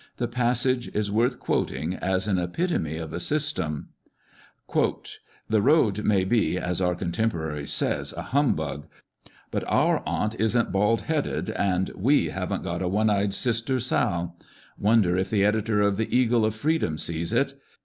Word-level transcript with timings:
The 0.17 0.27
passage 0.27 0.87
is 0.95 1.11
worth 1.11 1.39
quoting 1.39 1.93
as 1.93 2.27
an 2.27 2.39
epitome 2.39 2.97
of 2.97 3.13
a 3.13 3.19
system:" 3.19 3.89
The 5.51 5.61
road 5.61 6.03
may 6.03 6.23
be, 6.25 6.57
as 6.57 6.81
our 6.81 6.95
contemporary 6.95 7.67
says, 7.67 8.11
a 8.17 8.23
humbug; 8.23 8.87
but 9.51 9.63
our 9.67 10.01
aunt 10.07 10.39
isn't 10.39 10.71
baldheaded, 10.71 11.51
and 11.55 11.91
we 11.95 12.29
hav'nt 12.31 12.63
got 12.63 12.81
a 12.81 12.87
one 12.87 13.11
eyed 13.11 13.35
sister 13.35 13.79
Sal! 13.79 14.39
Wonder 14.75 15.17
if 15.17 15.29
the 15.29 15.45
editor 15.45 15.81
of 15.81 15.97
the 15.97 16.09
Eagle 16.11 16.45
of 16.45 16.55
Freedom 16.55 16.97
sees 16.97 17.31
it. 17.31 17.53